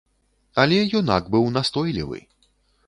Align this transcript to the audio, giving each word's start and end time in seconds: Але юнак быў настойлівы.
Але 0.63 0.79
юнак 1.01 1.23
быў 1.37 1.47
настойлівы. 1.59 2.19